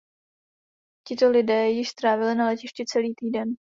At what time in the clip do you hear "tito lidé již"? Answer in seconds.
1.07-1.89